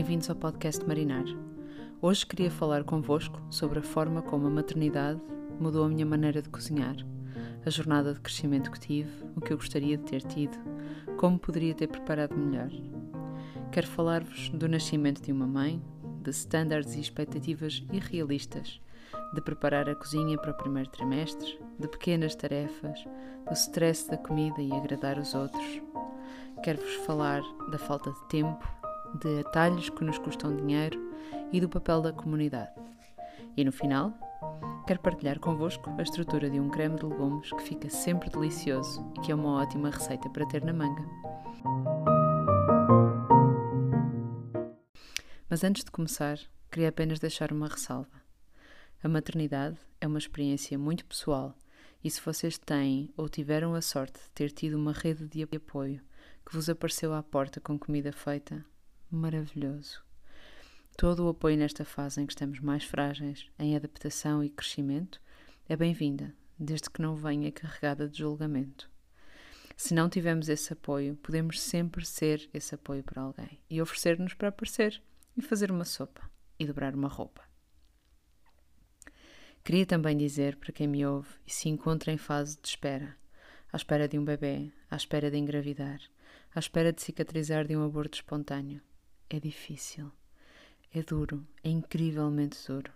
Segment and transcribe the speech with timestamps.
[0.00, 1.26] Bem-vindos ao podcast Marinar.
[2.00, 5.20] Hoje queria falar convosco sobre a forma como a maternidade
[5.60, 6.96] mudou a minha maneira de cozinhar,
[7.66, 10.56] a jornada de crescimento que tive, o que eu gostaria de ter tido,
[11.18, 12.70] como poderia ter preparado melhor.
[13.70, 15.82] Quero falar-vos do nascimento de uma mãe,
[16.22, 18.80] de estándares e expectativas irrealistas,
[19.34, 23.04] de preparar a cozinha para o primeiro trimestre, de pequenas tarefas,
[23.46, 25.82] do stress da comida e agradar os outros.
[26.64, 28.79] Quero-vos falar da falta de tempo,
[29.18, 30.98] de atalhos que nos custam dinheiro
[31.52, 32.72] e do papel da comunidade.
[33.56, 34.12] E no final,
[34.86, 39.20] quero partilhar convosco a estrutura de um creme de legumes que fica sempre delicioso e
[39.20, 41.04] que é uma ótima receita para ter na manga.
[45.48, 46.38] Mas antes de começar,
[46.70, 48.22] queria apenas deixar uma ressalva.
[49.02, 51.56] A maternidade é uma experiência muito pessoal
[52.02, 56.00] e se vocês têm ou tiveram a sorte de ter tido uma rede de apoio
[56.46, 58.64] que vos apareceu à porta com comida feita,
[59.10, 60.02] maravilhoso.
[60.96, 65.20] Todo o apoio nesta fase em que estamos mais frágeis, em adaptação e crescimento,
[65.68, 68.90] é bem-vinda, desde que não venha carregada de julgamento.
[69.76, 74.48] Se não tivermos esse apoio, podemos sempre ser esse apoio para alguém e oferecer-nos para
[74.48, 75.02] aparecer
[75.36, 77.42] e fazer uma sopa e dobrar uma roupa.
[79.64, 83.16] Queria também dizer para quem me ouve e se encontra em fase de espera,
[83.72, 86.00] à espera de um bebê, à espera de engravidar,
[86.54, 88.82] à espera de cicatrizar de um aborto espontâneo.
[89.32, 90.10] É difícil,
[90.92, 92.92] é duro, é incrivelmente duro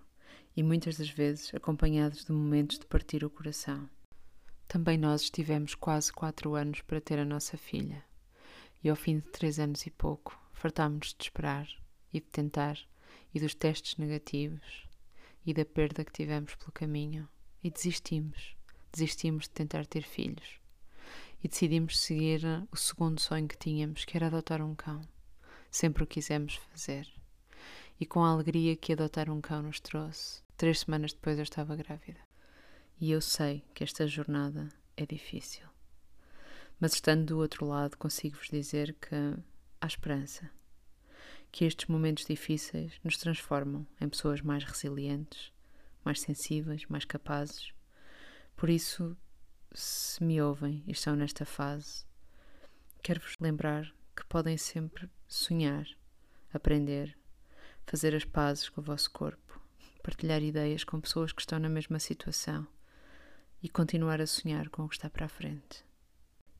[0.56, 3.88] e muitas das vezes acompanhados de momentos de partir o coração.
[4.66, 8.04] Também nós estivemos quase quatro anos para ter a nossa filha
[8.82, 11.68] e ao fim de três anos e pouco fartámos-nos de esperar
[12.12, 12.80] e de tentar
[13.32, 14.88] e dos testes negativos
[15.46, 17.28] e da perda que tivemos pelo caminho
[17.62, 18.56] e desistimos.
[18.92, 20.58] Desistimos de tentar ter filhos
[21.44, 25.00] e decidimos seguir o segundo sonho que tínhamos, que era adotar um cão.
[25.74, 27.04] Sempre o quisemos fazer.
[27.98, 31.74] E com a alegria que adotar um cão nos trouxe, três semanas depois eu estava
[31.74, 32.20] grávida.
[33.00, 35.66] E eu sei que esta jornada é difícil.
[36.78, 39.16] Mas estando do outro lado, consigo-vos dizer que
[39.80, 40.48] há esperança
[41.50, 45.52] que estes momentos difíceis nos transformam em pessoas mais resilientes,
[46.04, 47.74] mais sensíveis, mais capazes.
[48.54, 49.16] Por isso,
[49.72, 52.04] se me ouvem e estão nesta fase,
[53.02, 55.86] quero-vos lembrar que podem sempre sonhar,
[56.52, 57.16] aprender,
[57.86, 59.60] fazer as pazes com o vosso corpo,
[60.02, 62.66] partilhar ideias com pessoas que estão na mesma situação
[63.62, 65.84] e continuar a sonhar com o que está para a frente.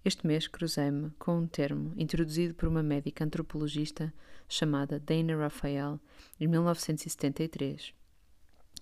[0.05, 4.13] Este mês cruzei-me com um termo introduzido por uma médica antropologista
[4.49, 5.99] chamada Dana Raphael
[6.39, 7.95] em 1973,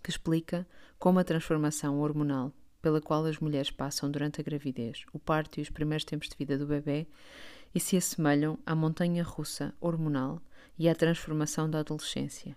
[0.03, 0.67] que explica
[0.99, 5.63] como a transformação hormonal pela qual as mulheres passam durante a gravidez, o parto e
[5.63, 7.07] os primeiros tempos de vida do bebê
[7.75, 10.41] e se assemelham à montanha russa hormonal
[10.79, 12.57] e à transformação da adolescência.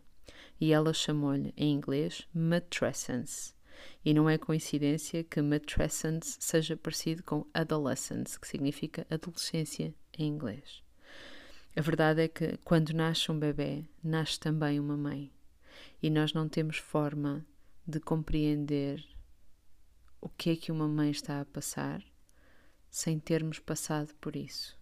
[0.59, 3.55] E ela chamou-lhe, em inglês, matrescence
[4.03, 10.83] e não é coincidência que matrescence seja parecido com adolescence, que significa adolescência em inglês.
[11.75, 15.31] A verdade é que quando nasce um bebê, nasce também uma mãe.
[16.01, 17.45] E nós não temos forma
[17.85, 19.05] de compreender
[20.21, 22.01] o que é que uma mãe está a passar
[22.89, 24.77] sem termos passado por isso.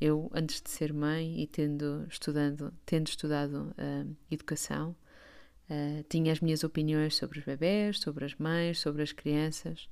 [0.00, 4.96] Eu, antes de ser mãe e tendo, estudando, tendo estudado uh, educação,
[5.70, 9.88] Uh, tinha as minhas opiniões sobre os bebés, sobre as mães, sobre as crianças,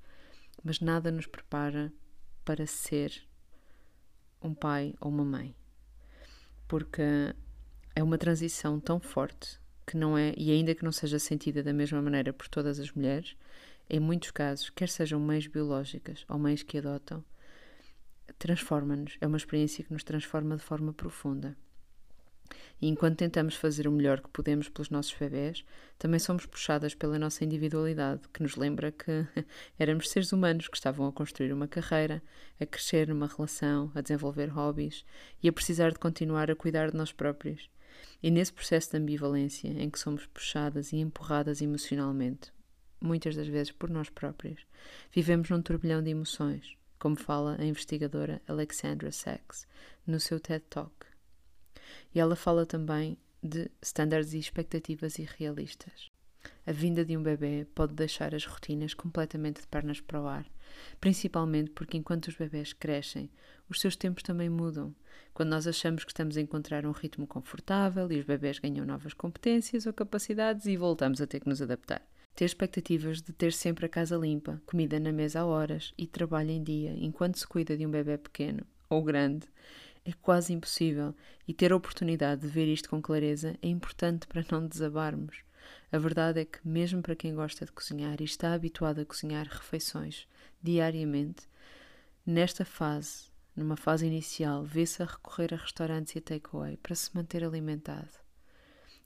[0.64, 1.92] mas nada nos prepara
[2.44, 3.12] para ser
[4.42, 5.54] um pai ou uma mãe.
[6.66, 7.02] Porque
[7.94, 11.72] é uma transição tão forte que não é, e ainda que não seja sentida da
[11.72, 13.36] mesma maneira por todas as mulheres,
[13.88, 17.24] em muitos casos, quer sejam mães biológicas ou mães que adotam,
[18.38, 19.16] transforma-nos.
[19.20, 21.56] É uma experiência que nos transforma de forma profunda.
[22.80, 25.64] E enquanto tentamos fazer o melhor que podemos pelos nossos bebés,
[25.98, 29.26] também somos puxadas pela nossa individualidade, que nos lembra que
[29.78, 32.22] éramos seres humanos que estavam a construir uma carreira,
[32.60, 35.04] a crescer numa relação, a desenvolver hobbies
[35.42, 37.68] e a precisar de continuar a cuidar de nós próprios.
[38.22, 42.52] E nesse processo de ambivalência em que somos puxadas e empurradas emocionalmente,
[43.00, 44.60] muitas das vezes por nós próprios,
[45.12, 49.66] vivemos num turbilhão de emoções, como fala a investigadora Alexandra Sachs
[50.06, 51.06] no seu TED Talk.
[52.14, 56.10] E ela fala também de estándares e expectativas irrealistas.
[56.66, 60.46] A vinda de um bebê pode deixar as rotinas completamente de pernas para o ar,
[61.00, 63.30] principalmente porque enquanto os bebés crescem,
[63.68, 64.94] os seus tempos também mudam.
[65.32, 69.14] Quando nós achamos que estamos a encontrar um ritmo confortável e os bebés ganham novas
[69.14, 72.02] competências ou capacidades e voltamos a ter que nos adaptar.
[72.38, 76.52] Ter expectativas de ter sempre a casa limpa, comida na mesa a horas e trabalho
[76.52, 79.48] em dia enquanto se cuida de um bebê pequeno ou grande
[80.04, 81.16] É quase impossível
[81.48, 85.38] e ter a oportunidade de ver isto com clareza é importante para não desabarmos.
[85.90, 89.48] A verdade é que, mesmo para quem gosta de cozinhar e está habituado a cozinhar
[89.48, 90.28] refeições
[90.62, 91.48] diariamente,
[92.24, 97.10] nesta fase, numa fase inicial, vê-se a recorrer a restaurantes e a takeaway para se
[97.16, 98.12] manter alimentado,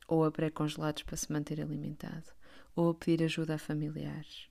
[0.07, 2.27] ou a pré-congelados para se manter alimentado,
[2.75, 4.49] ou a pedir ajuda a familiares.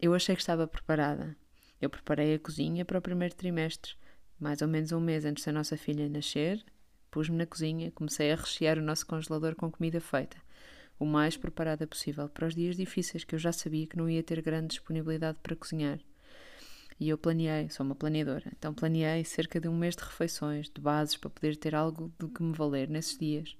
[0.00, 1.36] Eu achei que estava preparada.
[1.80, 3.94] Eu preparei a cozinha para o primeiro trimestre,
[4.38, 6.64] mais ou menos um mês antes da nossa filha nascer.
[7.10, 10.36] Pus-me na cozinha, comecei a rechear o nosso congelador com comida feita,
[10.98, 14.22] o mais preparada possível para os dias difíceis que eu já sabia que não ia
[14.22, 16.00] ter grande disponibilidade para cozinhar.
[16.98, 20.80] E eu planeei, sou uma planeadora, então planeei cerca de um mês de refeições, de
[20.80, 23.56] bases, para poder ter algo de que me valer nesses dias.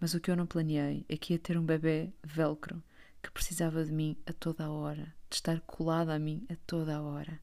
[0.00, 2.82] Mas o que eu não planeei é que ia ter um bebê velcro
[3.22, 6.96] que precisava de mim a toda a hora, de estar colada a mim a toda
[6.96, 7.38] a hora.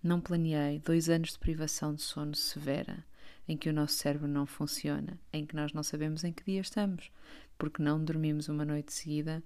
[0.00, 3.04] Não planeei dois anos de privação de sono severa,
[3.48, 6.60] em que o nosso cérebro não funciona, em que nós não sabemos em que dia
[6.60, 7.10] estamos,
[7.58, 9.42] porque não dormimos uma noite seguida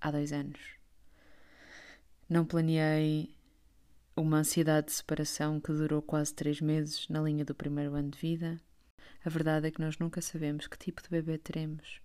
[0.00, 0.60] há dois anos.
[2.26, 3.34] Não planeei
[4.16, 8.18] uma ansiedade de separação que durou quase três meses na linha do primeiro ano de
[8.18, 8.58] vida.
[9.24, 12.00] A verdade é que nós nunca sabemos que tipo de bebê teremos.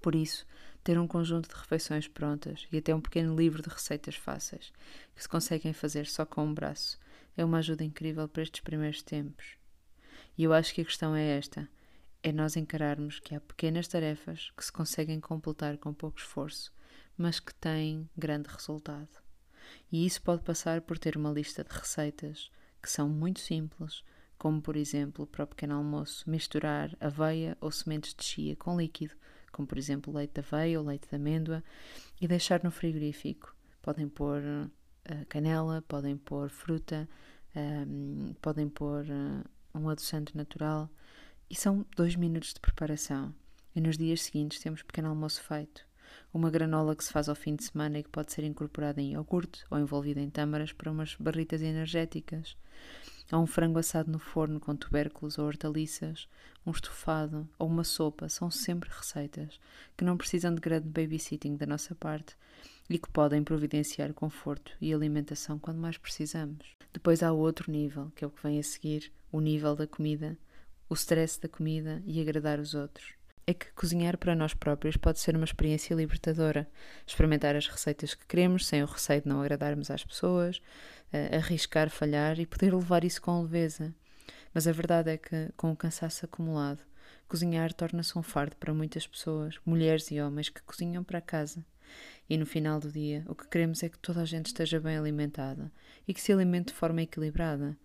[0.00, 0.46] Por isso,
[0.82, 4.72] ter um conjunto de refeições prontas e até um pequeno livro de receitas fáceis
[5.14, 6.98] que se conseguem fazer só com um braço
[7.36, 9.56] é uma ajuda incrível para estes primeiros tempos.
[10.36, 11.68] E eu acho que a questão é esta:
[12.22, 16.72] é nós encararmos que há pequenas tarefas que se conseguem completar com pouco esforço,
[17.16, 19.22] mas que têm grande resultado.
[19.90, 22.50] E isso pode passar por ter uma lista de receitas
[22.82, 24.04] que são muito simples,
[24.38, 29.14] como por exemplo, para o pequeno almoço, misturar aveia ou sementes de chia com líquido,
[29.52, 31.62] como por exemplo leite de aveia ou leite de amêndoa,
[32.20, 33.54] e deixar no frigorífico.
[33.80, 37.08] Podem pôr uh, canela, podem pôr fruta,
[37.54, 40.90] um, ehm, podem pôr uh, um adoçante natural.
[41.48, 43.34] E são dois minutos de preparação.
[43.76, 45.86] E nos dias seguintes temos pequeno almoço feito
[46.32, 49.12] uma granola que se faz ao fim de semana e que pode ser incorporada em
[49.12, 52.56] iogurte ou envolvida em tâmaras para umas barritas energéticas.
[53.30, 56.28] Há um frango assado no forno com tubérculos ou hortaliças,
[56.66, 59.58] um estofado ou uma sopa são sempre receitas
[59.96, 62.36] que não precisam de grande babysitting da nossa parte
[62.88, 66.76] e que podem providenciar conforto e alimentação quando mais precisamos.
[66.92, 70.36] Depois há outro nível, que é o que vem a seguir, o nível da comida,
[70.88, 73.14] o stress da comida e agradar os outros
[73.46, 76.68] é que cozinhar para nós próprios pode ser uma experiência libertadora.
[77.06, 80.58] Experimentar as receitas que queremos, sem o receio de não agradarmos às pessoas,
[81.12, 83.94] uh, arriscar, falhar e poder levar isso com leveza.
[84.52, 86.82] Mas a verdade é que, com o cansaço acumulado,
[87.28, 91.64] cozinhar torna-se um fardo para muitas pessoas, mulheres e homens que cozinham para casa.
[92.28, 94.96] E no final do dia, o que queremos é que toda a gente esteja bem
[94.96, 95.70] alimentada
[96.08, 97.76] e que se alimente de forma equilibrada.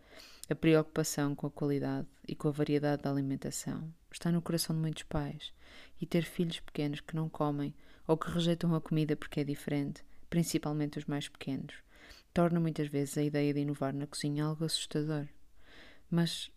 [0.49, 4.81] A preocupação com a qualidade e com a variedade da alimentação está no coração de
[4.81, 5.53] muitos pais.
[6.01, 7.71] E ter filhos pequenos que não comem
[8.07, 11.75] ou que rejeitam a comida porque é diferente, principalmente os mais pequenos,
[12.33, 15.27] torna muitas vezes a ideia de inovar na cozinha algo assustador.
[16.09, 16.49] Mas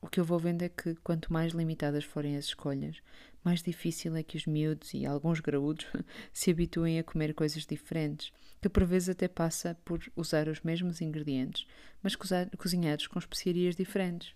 [0.00, 2.96] o que eu vou vendo é que quanto mais limitadas forem as escolhas,
[3.44, 5.86] mais difícil é que os miúdos e alguns graúdos
[6.32, 11.00] se habituem a comer coisas diferentes, que por vezes até passa por usar os mesmos
[11.02, 11.66] ingredientes,
[12.02, 14.34] mas cozinhados com especiarias diferentes.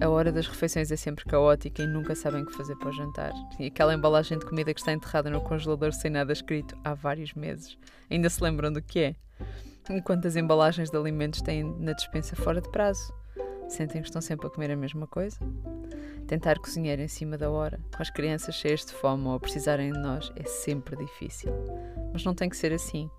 [0.00, 2.92] A hora das refeições é sempre caótica e nunca sabem o que fazer para o
[2.92, 3.32] jantar.
[3.58, 7.34] E aquela embalagem de comida que está enterrada no congelador sem nada escrito há vários
[7.34, 7.76] meses.
[8.08, 9.16] Ainda se lembram do que é?
[9.90, 13.12] Enquanto as embalagens de alimentos têm na dispensa fora de prazo.
[13.68, 15.38] Sentem que estão sempre a comer a mesma coisa?
[16.26, 19.92] Tentar cozinhar em cima da hora, com as crianças cheias de fome ou a precisarem
[19.92, 21.52] de nós, é sempre difícil.
[22.12, 23.10] Mas não tem que ser assim.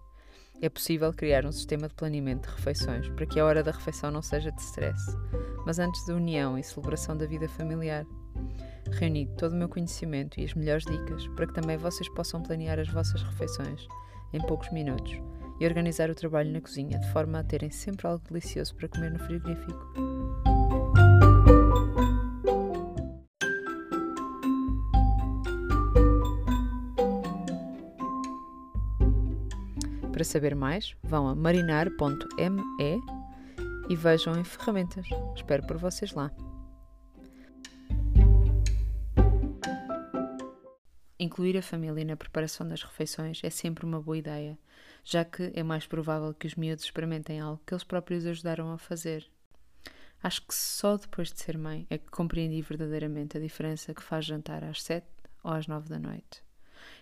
[0.62, 4.12] É possível criar um sistema de planeamento de refeições para que a hora da refeição
[4.12, 5.02] não seja de stress,
[5.66, 8.06] mas antes de união e celebração da vida familiar.
[8.92, 12.80] Reuni todo o meu conhecimento e as melhores dicas para que também vocês possam planear
[12.80, 13.88] as vossas refeições
[14.34, 15.20] em poucos minutos
[15.60, 19.12] e organizar o trabalho na cozinha de forma a terem sempre algo delicioso para comer
[19.12, 19.94] no frigorífico.
[30.12, 33.02] Para saber mais, vão a marinar.me
[33.90, 35.08] e vejam em ferramentas.
[35.36, 36.32] Espero por vocês lá.
[41.18, 44.58] Incluir a família na preparação das refeições é sempre uma boa ideia,
[45.10, 48.78] já que é mais provável que os miúdos experimentem algo que eles próprios ajudaram a
[48.78, 49.28] fazer.
[50.22, 54.26] Acho que só depois de ser mãe é que compreendi verdadeiramente a diferença que faz
[54.26, 55.08] jantar às sete
[55.44, 56.44] ou às nove da noite.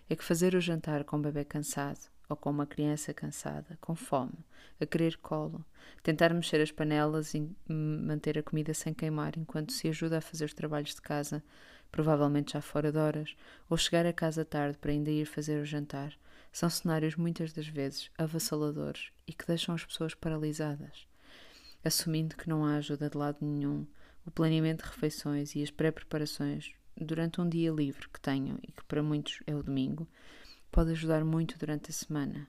[0.10, 2.00] É que fazer o jantar com o bebê cansado
[2.30, 4.46] ou com uma criança cansada, com fome,
[4.80, 5.66] a querer colo,
[6.02, 10.46] tentar mexer as panelas e manter a comida sem queimar enquanto se ajuda a fazer
[10.46, 11.44] os trabalhos de casa,
[11.92, 13.36] provavelmente já fora de horas,
[13.70, 16.14] ou chegar a casa tarde para ainda ir fazer o jantar,
[16.52, 21.08] são cenários muitas das vezes avassaladores e que deixam as pessoas paralisadas.
[21.84, 23.86] Assumindo que não há ajuda de lado nenhum,
[24.26, 26.74] o planeamento de refeições e as pré-preparações
[27.06, 30.08] durante um dia livre que tenham e que para muitos é o domingo,
[30.72, 32.48] pode ajudar muito durante a semana.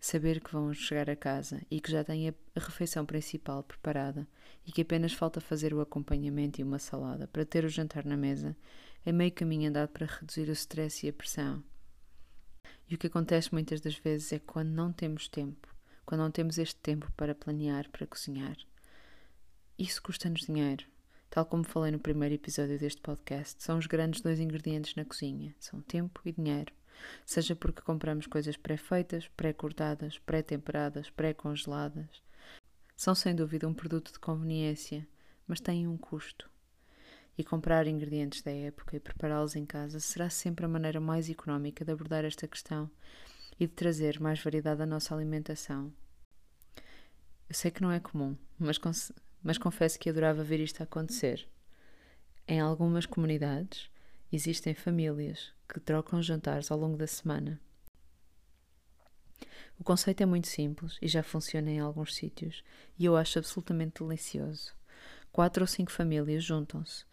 [0.00, 4.26] Saber que vão chegar a casa e que já têm a refeição principal preparada
[4.66, 8.16] e que apenas falta fazer o acompanhamento e uma salada para ter o jantar na
[8.16, 8.56] mesa
[9.04, 11.62] é meio caminho andado para reduzir o stress e a pressão.
[12.88, 16.58] E o que acontece muitas das vezes é quando não temos tempo, quando não temos
[16.58, 18.56] este tempo para planear, para cozinhar,
[19.76, 20.86] isso custa-nos dinheiro.
[21.28, 25.52] Tal como falei no primeiro episódio deste podcast, são os grandes dois ingredientes na cozinha:
[25.58, 26.72] são tempo e dinheiro.
[27.26, 32.22] Seja porque compramos coisas pré-feitas, pré-cortadas, pré-temperadas, pré-congeladas.
[32.96, 35.04] São sem dúvida um produto de conveniência,
[35.44, 36.48] mas têm um custo.
[37.36, 41.84] E comprar ingredientes da época e prepará-los em casa será sempre a maneira mais económica
[41.84, 42.90] de abordar esta questão
[43.58, 45.92] e de trazer mais variedade à nossa alimentação.
[47.48, 48.80] Eu sei que não é comum, mas,
[49.42, 51.48] mas confesso que adorava ver isto acontecer.
[52.46, 53.90] Em algumas comunidades,
[54.30, 57.60] existem famílias que trocam jantares ao longo da semana.
[59.78, 62.62] O conceito é muito simples e já funciona em alguns sítios,
[62.98, 64.72] e eu acho absolutamente delicioso.
[65.32, 67.04] Quatro ou cinco famílias juntam-se,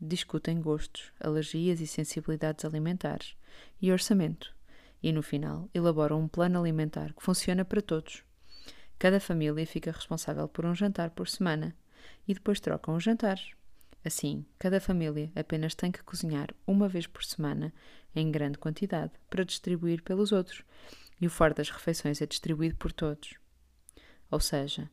[0.00, 3.36] discutem gostos, alergias e sensibilidades alimentares
[3.80, 4.54] e orçamento,
[5.02, 8.24] e no final elaboram um plano alimentar que funciona para todos.
[8.98, 11.74] Cada família fica responsável por um jantar por semana
[12.26, 13.52] e depois trocam os jantares.
[14.04, 17.72] Assim, cada família apenas tem que cozinhar uma vez por semana,
[18.14, 20.62] em grande quantidade, para distribuir pelos outros,
[21.20, 23.34] e o fardo das refeições é distribuído por todos.
[24.30, 24.90] Ou seja,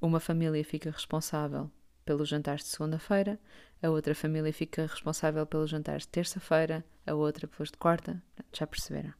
[0.00, 1.70] uma família fica responsável
[2.04, 3.38] pelos jantares de segunda-feira,
[3.82, 8.22] a outra família fica responsável pelos jantares de terça-feira, a outra pelos de quarta.
[8.52, 9.14] Já perceberam?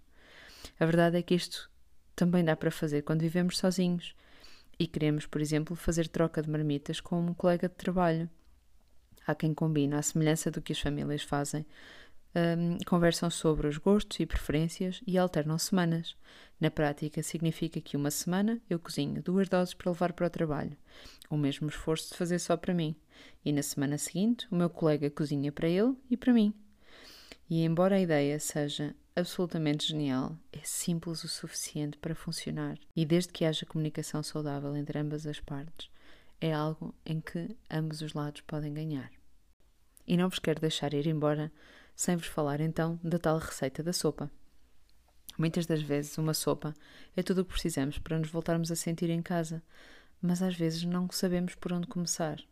[0.79, 1.71] A verdade é que isto
[2.15, 4.15] também dá para fazer quando vivemos sozinhos
[4.79, 8.29] e queremos, por exemplo, fazer troca de marmitas com um colega de trabalho
[9.27, 11.65] Há quem combina, à semelhança do que as famílias fazem,
[12.35, 16.17] um, conversam sobre os gostos e preferências e alternam semanas.
[16.61, 20.77] Na prática, significa que uma semana eu cozinho duas doses para levar para o trabalho,
[21.29, 22.95] o mesmo esforço de fazer só para mim,
[23.45, 26.55] e na semana seguinte o meu colega cozinha para ele e para mim.
[27.49, 32.79] E embora a ideia seja absolutamente genial, é simples o suficiente para funcionar.
[32.95, 35.91] E desde que haja comunicação saudável entre ambas as partes,
[36.41, 39.11] é algo em que ambos os lados podem ganhar.
[40.07, 41.53] E não vos quero deixar ir embora
[42.01, 44.31] sem vos falar então da tal receita da sopa.
[45.37, 46.73] Muitas das vezes, uma sopa
[47.15, 49.63] é tudo o que precisamos para nos voltarmos a sentir em casa,
[50.19, 52.43] mas às vezes não sabemos por onde começar.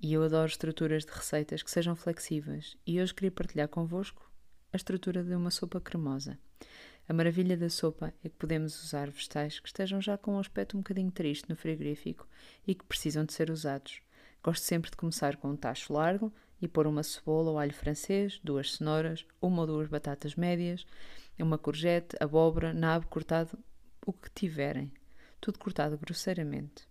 [0.00, 4.28] E eu adoro estruturas de receitas que sejam flexíveis, e hoje queria partilhar convosco
[4.72, 6.36] a estrutura de uma sopa cremosa.
[7.08, 10.76] A maravilha da sopa é que podemos usar vegetais que estejam já com um aspecto
[10.76, 12.26] um bocadinho triste no frigorífico
[12.66, 14.02] e que precisam de ser usados.
[14.42, 18.40] Gosto sempre de começar com um tacho largo e pôr uma cebola ou alho francês,
[18.42, 20.86] duas cenouras, uma ou duas batatas médias,
[21.38, 23.58] uma courgette, abóbora, nabo cortado,
[24.06, 24.90] o que tiverem,
[25.40, 26.88] tudo cortado grosseiramente.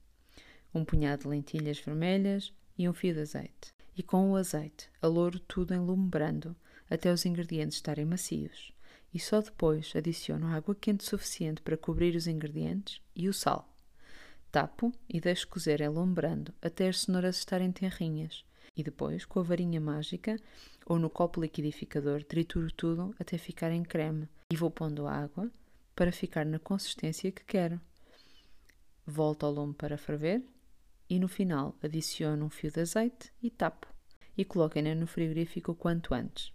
[0.74, 3.74] Um punhado de lentilhas vermelhas e um fio de azeite.
[3.98, 6.56] E com o azeite, alouro tudo em lume brando
[6.90, 8.76] até os ingredientes estarem macios
[9.16, 13.74] e só depois adiciono água quente suficiente para cobrir os ingredientes e o sal.
[14.52, 18.44] Tapo e deixo cozer elombrando até as cenouras estarem tenrinhas
[18.76, 20.38] e depois, com a varinha mágica
[20.86, 25.50] ou no copo liquidificador, trituro tudo até ficar em creme e vou pondo água
[25.96, 27.80] para ficar na consistência que quero.
[29.06, 30.44] Volto ao lume para ferver
[31.10, 33.88] e no final adiciono um fio de azeite e tapo
[34.38, 36.52] e coloquem-na no frigorífico o quanto antes.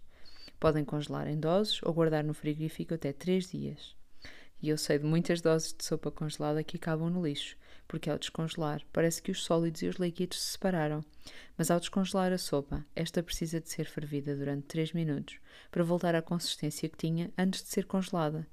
[0.59, 3.95] Podem congelar em doses ou guardar no frigorífico até 3 dias.
[4.61, 8.19] E eu sei de muitas doses de sopa congelada que acabam no lixo, porque ao
[8.19, 11.03] descongelar parece que os sólidos e os líquidos se separaram.
[11.57, 15.39] Mas ao descongelar a sopa, esta precisa de ser fervida durante 3 minutos
[15.71, 18.47] para voltar à consistência que tinha antes de ser congelada.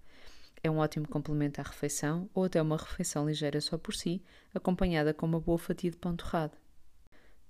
[0.62, 4.22] É um ótimo complemento à refeição ou até uma refeição ligeira só por si,
[4.54, 6.56] acompanhada com uma boa fatia de pão torrado.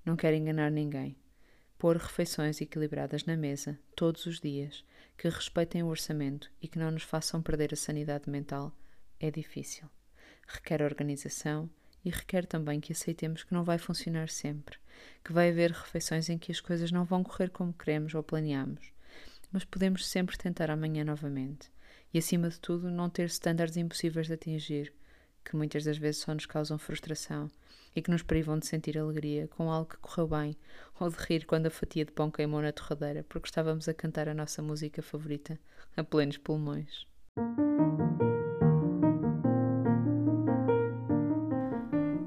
[0.05, 1.17] Não quero enganar ninguém
[1.79, 4.85] pôr refeições equilibradas na mesa, todos os dias,
[5.19, 8.73] que respeitem o orçamento e que não nos façam perder a sanidade mental,
[9.19, 9.91] é difícil.
[10.47, 11.69] Requer organização
[12.05, 14.79] e requer também que aceitemos que não vai funcionar sempre,
[15.25, 18.93] que vai haver refeições em que as coisas não vão correr como queremos ou planeamos,
[19.51, 21.69] mas podemos sempre tentar amanhã novamente.
[22.15, 24.95] E acima de tudo, não ter estándares impossíveis de atingir,
[25.45, 27.51] que muitas das vezes só nos causam frustração
[27.95, 30.57] e que nos privam de sentir alegria com algo que correu bem
[30.99, 34.28] ou de rir quando a fatia de pão queimou na torradeira porque estávamos a cantar
[34.28, 35.59] a nossa música favorita
[35.97, 37.07] a plenos pulmões.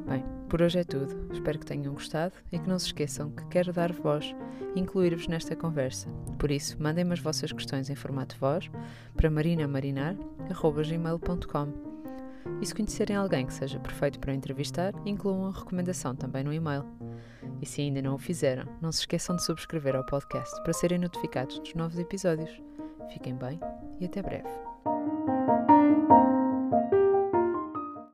[0.08, 1.32] Bem, por hoje é tudo.
[1.32, 4.36] Espero que tenham gostado e que não se esqueçam que quero dar voz
[4.76, 6.10] e incluir-vos nesta conversa.
[6.38, 8.70] Por isso, mandem-me as vossas questões em formato voz
[9.16, 11.91] para marinamarinar.gmail.com
[12.62, 16.86] e se conhecerem alguém que seja perfeito para entrevistar, incluam a recomendação também no e-mail.
[17.62, 21.00] E se ainda não o fizeram, não se esqueçam de subscrever ao podcast para serem
[21.00, 22.52] notificados dos novos episódios.
[23.12, 23.60] Fiquem bem
[24.00, 24.71] e até breve.